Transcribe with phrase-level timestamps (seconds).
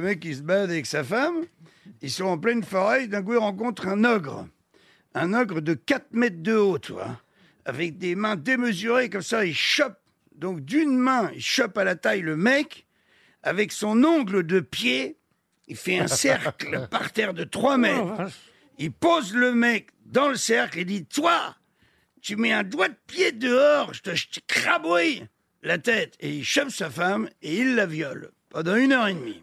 [0.00, 1.44] le mec qui se balade avec sa femme.
[2.00, 3.06] Ils sont en pleine forêt.
[3.06, 4.48] D'un coup, ils rencontrent un ogre.
[5.14, 7.20] Un ogre de 4 mètres de haut, tu vois.
[7.64, 9.44] Avec des mains démesurées comme ça.
[9.44, 9.98] Il chope.
[10.34, 12.86] Donc, d'une main, il chope à la taille le mec.
[13.42, 15.18] Avec son ongle de pied,
[15.66, 18.30] il fait un cercle par terre de 3 mètres.
[18.78, 21.54] Il pose le mec dans le cercle et dit Toi,
[22.22, 25.26] tu mets un doigt de pied dehors, je te, je te crabouille
[25.62, 26.16] la tête.
[26.20, 29.42] Et il chope sa femme et il la viole pendant une heure et demie.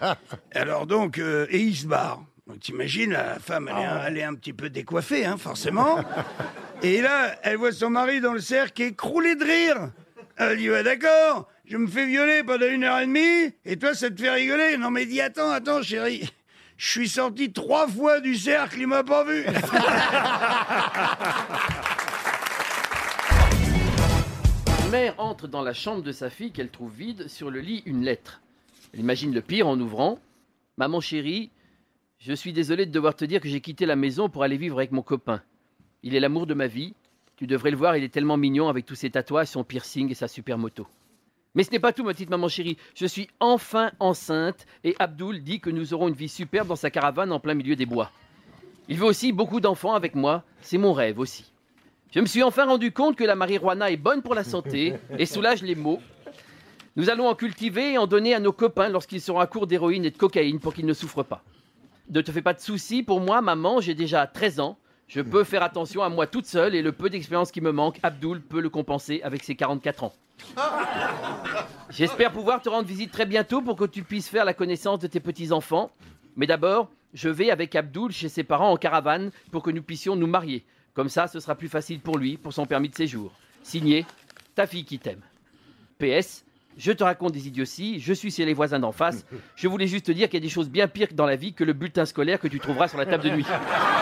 [0.54, 2.22] Alors donc, euh, et il se barre.
[2.46, 5.98] Donc t'imagines, la femme, elle est, un, elle est un petit peu décoiffée, hein, forcément.
[6.82, 9.90] Et là, elle voit son mari dans le cercle écroulé de rire.
[10.36, 13.94] Elle dit, ouais, d'accord, je me fais violer pendant une heure et demie, et toi,
[13.94, 14.76] ça te fait rigoler.
[14.76, 16.28] Non, mais dis, attends, attends, chérie.
[16.76, 19.46] Je suis sorti trois fois du cercle, il m'a pas vu.
[25.48, 28.40] dans la chambre de sa fille qu'elle trouve vide, sur le lit une lettre.
[28.92, 30.18] Elle imagine le pire en ouvrant.
[30.76, 31.50] Maman chérie,
[32.18, 34.78] je suis désolé de devoir te dire que j'ai quitté la maison pour aller vivre
[34.78, 35.42] avec mon copain.
[36.02, 36.94] Il est l'amour de ma vie.
[37.36, 40.14] Tu devrais le voir, il est tellement mignon avec tous ses tatouages, son piercing et
[40.14, 40.86] sa super moto.
[41.54, 42.76] Mais ce n'est pas tout, ma petite maman chérie.
[42.94, 46.90] Je suis enfin enceinte et Abdoul dit que nous aurons une vie superbe dans sa
[46.90, 48.10] caravane en plein milieu des bois.
[48.88, 50.44] Il veut aussi beaucoup d'enfants avec moi.
[50.60, 51.53] C'est mon rêve aussi.
[52.14, 55.26] Je me suis enfin rendu compte que la marijuana est bonne pour la santé et
[55.26, 56.00] soulage les maux.
[56.94, 60.04] Nous allons en cultiver et en donner à nos copains lorsqu'ils seront à court d'héroïne
[60.04, 61.42] et de cocaïne pour qu'ils ne souffrent pas.
[62.10, 64.78] Ne te fais pas de soucis, pour moi, maman, j'ai déjà 13 ans.
[65.08, 67.98] Je peux faire attention à moi toute seule et le peu d'expérience qui me manque,
[68.04, 70.12] Abdoul peut le compenser avec ses 44 ans.
[71.90, 75.08] J'espère pouvoir te rendre visite très bientôt pour que tu puisses faire la connaissance de
[75.08, 75.90] tes petits-enfants.
[76.36, 80.14] Mais d'abord, je vais avec Abdoul chez ses parents en caravane pour que nous puissions
[80.14, 80.64] nous marier.
[80.94, 83.32] Comme ça, ce sera plus facile pour lui, pour son permis de séjour.
[83.62, 84.06] Signé,
[84.54, 85.20] ta fille qui t'aime.
[85.98, 86.44] PS,
[86.76, 89.26] je te raconte des idioties, je suis chez les voisins d'en face.
[89.56, 91.52] Je voulais juste te dire qu'il y a des choses bien pires dans la vie
[91.52, 93.46] que le bulletin scolaire que tu trouveras sur la table de nuit.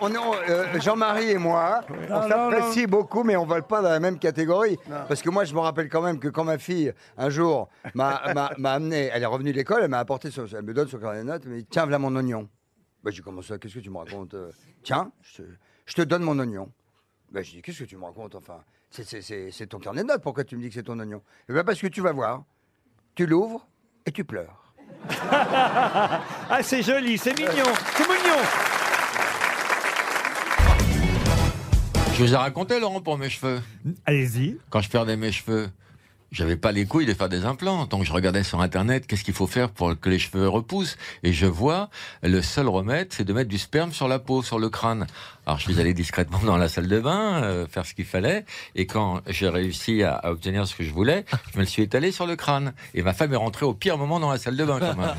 [0.00, 1.80] on est, euh, Jean-Marie et moi,
[2.10, 4.78] on s'apprécie beaucoup, mais on ne vole pas dans la même catégorie.
[5.08, 8.20] Parce que moi, je me rappelle quand même que quand ma fille, un jour, m'a
[8.34, 10.88] m'a- m'a amené, elle est revenue de l'école, elle m'a apporté, son- elle me donne
[10.88, 12.48] son carnet de notes, elle me dit Tiens, voilà mon oignon.
[13.02, 14.50] Bah, j'ai commencé à Qu'est-ce que tu me racontes euh?
[14.82, 15.48] Tiens, je te,
[15.86, 16.70] je te donne mon oignon.
[17.30, 20.02] Bah, je dis Qu'est-ce que tu me racontes Enfin, c'est- c'est- c'est c'est ton carnet
[20.02, 21.22] de notes, pourquoi tu me dis que c'est ton oignon?
[21.48, 22.42] Eh ben, Parce que tu vas voir,
[23.14, 23.66] tu l'ouvres
[24.04, 24.62] et tu pleures.
[26.48, 27.64] Ah, c'est joli, c'est mignon,
[27.96, 28.40] c'est mignon.
[32.16, 33.60] Je vous ai raconté, Laurent, pour mes cheveux.
[34.06, 34.56] Allez-y.
[34.70, 35.68] Quand je perdais mes cheveux,
[36.32, 37.86] j'avais pas les couilles de faire des implants.
[37.86, 40.96] Donc je regardais sur Internet qu'est-ce qu'il faut faire pour que les cheveux repoussent.
[41.22, 41.88] Et je vois,
[42.22, 45.06] le seul remède, c'est de mettre du sperme sur la peau, sur le crâne.
[45.46, 48.44] Alors je suis allé discrètement dans la salle de bain, euh, faire ce qu'il fallait.
[48.74, 51.82] Et quand j'ai réussi à, à obtenir ce que je voulais, je me le suis
[51.82, 52.72] étalé sur le crâne.
[52.94, 55.14] Et ma femme est rentrée au pire moment dans la salle de bain, quand même.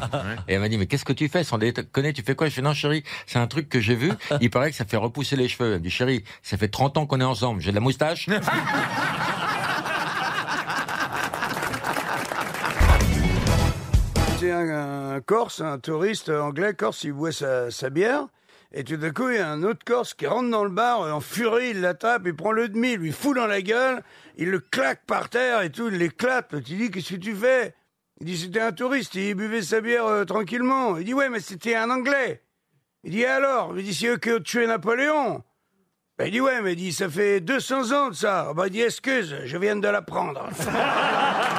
[0.47, 2.50] Et elle m'a dit, mais qu'est-ce que tu fais Sans déconner, tu fais quoi?
[2.50, 4.12] Je fais, non chérie, c'est un truc que j'ai vu.
[4.41, 5.74] Il paraît que ça fait repousser les cheveux.
[5.74, 7.62] Elle me dit, chérie, ça fait 30 ans qu'on est ensemble.
[7.62, 8.28] J'ai de la moustache.
[14.52, 18.28] Un, Corse, un touriste anglais Corse, il boit sa, bière.
[18.72, 21.02] Et tout d'un coup, il y a un autre Corse qui rentre dans le bar,
[21.02, 24.03] en furie, il l'attrape, il prend le demi, il lui fout dans la gueule,
[24.36, 26.53] il le claque par terre et tout, il l'éclate.
[26.53, 27.75] Il dit, qu'est-ce que tu fais?
[28.19, 30.97] Il dit, c'était un touriste, il buvait sa bière euh, tranquillement.
[30.97, 32.41] Il dit, ouais, mais c'était un Anglais.
[33.03, 33.78] Il dit, alors?
[33.78, 35.44] Il dit, c'est eux qui ont tué Napoléon.
[36.18, 38.52] Ben, il dit, ouais, mais il dit, ça fait 200 ans de ça.
[38.56, 40.50] Ben, il dit, excuse, je viens de l'apprendre.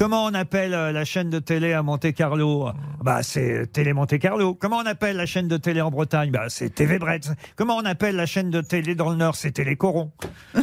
[0.00, 2.70] Comment on appelle euh, la chaîne de télé à Monte Carlo?
[3.02, 4.54] Bah, c'est Télé Monte Carlo.
[4.54, 6.30] Comment on appelle la chaîne de télé en Bretagne?
[6.30, 7.30] Bah, c'est TV Bretz.
[7.54, 9.36] Comment on appelle la chaîne de télé dans le Nord?
[9.36, 10.10] C'est Télé Coron.
[10.54, 10.62] Bah,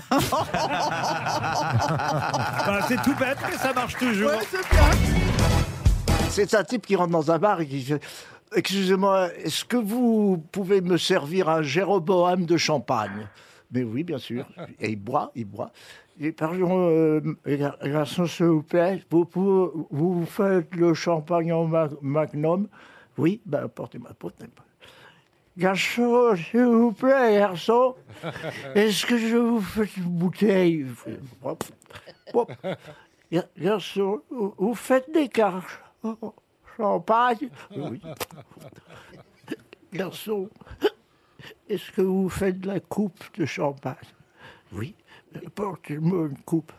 [2.88, 4.32] c'est tout bête, mais ça marche toujours.
[6.32, 8.02] C'est un type qui rentre dans un bar et qui fait
[8.56, 13.28] Excusez-moi, est-ce que vous pouvez me servir un Jéroboam de champagne?
[13.72, 14.46] Mais oui, bien sûr.
[14.80, 15.72] Et il boit, il boit.
[16.20, 21.66] Et pardon, euh, gar- garçon, s'il vous plaît, vous, pouvez- vous faites le champagne en
[21.66, 22.68] ma- magnum
[23.18, 24.10] Oui, ben apportez-moi.
[24.12, 24.64] apportez-moi.
[25.58, 27.96] Garçon, s'il vous plaît, garçon,
[28.76, 30.86] est-ce que je vous fais une bouteille?
[33.58, 35.66] Garçon, vous vous faites des cartes
[36.78, 37.50] champagne?
[37.76, 38.02] Oui.
[39.94, 40.50] Garçon,
[41.70, 43.96] est-ce que vous faites de la coupe de champagne?
[44.74, 44.96] Oui.
[45.56, 46.72] Portez-moi une coupe.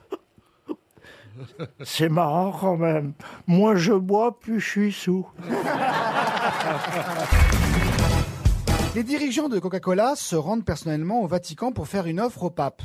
[1.84, 3.12] C'est marrant quand même.
[3.46, 5.26] Moins je bois, plus je suis sous.
[8.94, 12.82] Les dirigeants de Coca-Cola se rendent personnellement au Vatican pour faire une offre au pape.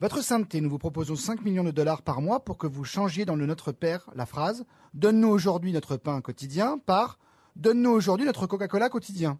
[0.00, 3.24] Votre sainteté, nous vous proposons 5 millions de dollars par mois pour que vous changiez
[3.24, 7.18] dans le Notre Père la phrase Donne-nous aujourd'hui notre pain quotidien par
[7.54, 9.38] Donne-nous aujourd'hui notre Coca-Cola quotidien.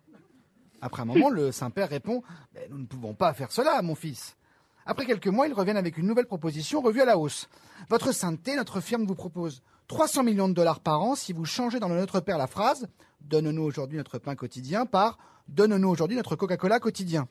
[0.82, 2.22] Après un moment, le Saint-Père répond
[2.68, 4.36] Nous ne pouvons pas faire cela, mon fils.
[4.84, 7.48] Après quelques mois, ils reviennent avec une nouvelle proposition revue à la hausse.
[7.88, 11.78] Votre sainteté, notre firme vous propose 300 millions de dollars par an si vous changez
[11.78, 12.88] dans le Notre Père la phrase
[13.20, 17.28] Donne-nous aujourd'hui notre pain quotidien par Donne-nous aujourd'hui notre Coca-Cola quotidien.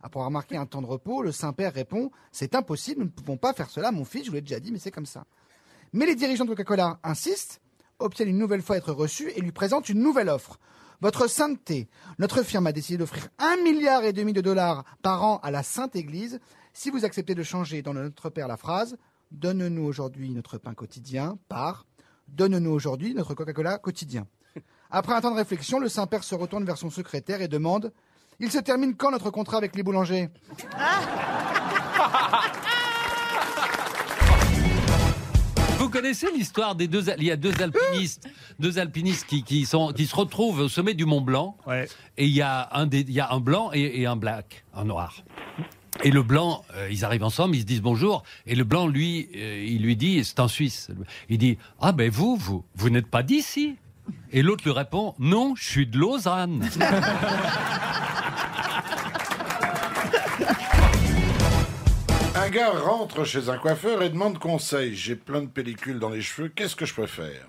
[0.00, 3.36] Après avoir marqué un temps de repos, le Saint-Père répond C'est impossible, nous ne pouvons
[3.36, 5.24] pas faire cela, mon fils, je vous l'ai déjà dit, mais c'est comme ça.
[5.92, 7.60] Mais les dirigeants de Coca-Cola insistent,
[7.98, 10.60] obtiennent une nouvelle fois être reçus et lui présentent une nouvelle offre.
[11.00, 11.88] Votre sainteté,
[12.18, 15.62] notre firme a décidé d'offrir un milliard et demi de dollars par an à la
[15.62, 16.40] Sainte Église.
[16.72, 18.96] Si vous acceptez de changer dans Notre Père la phrase
[19.32, 21.84] Donne-nous aujourd'hui notre pain quotidien par
[22.28, 24.26] Donne-nous aujourd'hui notre Coca-Cola quotidien.
[24.90, 27.92] Après un temps de réflexion, le Saint-Père se retourne vers son secrétaire et demande
[28.38, 30.30] Il se termine quand notre contrat avec les boulangers?
[35.86, 37.04] Vous connaissez l'histoire des deux.
[37.16, 38.28] Il y a deux alpinistes,
[38.58, 41.56] deux alpinistes qui, qui sont, qui se retrouvent au sommet du Mont Blanc.
[42.18, 44.64] Et il y a un, des, il y a un blanc et, et un black,
[44.74, 45.22] un noir.
[46.02, 48.24] Et le blanc, euh, ils arrivent ensemble, ils se disent bonjour.
[48.46, 50.88] Et le blanc, lui, euh, il lui dit, c'est en Suisse.
[51.28, 53.76] Il dit Ah ben vous, vous, vous n'êtes pas d'ici?
[54.32, 56.68] Et l'autre lui répond Non, je suis de Lausanne.
[62.46, 64.94] Un gars rentre chez un coiffeur et demande conseil.
[64.94, 67.48] J'ai plein de pellicules dans les cheveux, qu'est-ce que je peux faire?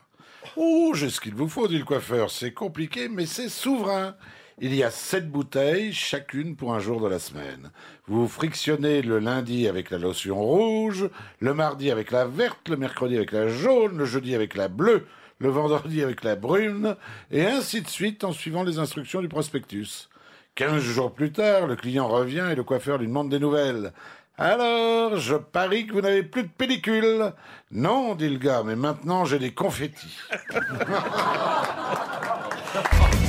[0.56, 2.32] Oh, j'ai ce qu'il vous faut, dit le coiffeur.
[2.32, 4.16] C'est compliqué, mais c'est souverain.
[4.60, 7.70] Il y a sept bouteilles, chacune pour un jour de la semaine.
[8.08, 11.08] Vous frictionnez le lundi avec la lotion rouge,
[11.42, 15.06] le mardi avec la verte, le mercredi avec la jaune, le jeudi avec la bleue,
[15.38, 16.96] le vendredi avec la brune,
[17.30, 20.10] et ainsi de suite en suivant les instructions du prospectus.
[20.56, 23.94] Quinze jours plus tard, le client revient et le coiffeur lui demande des nouvelles.
[24.40, 27.34] Alors, je parie que vous n'avez plus de pellicule.
[27.72, 30.16] Non, dit le gars, mais maintenant j'ai des confettis.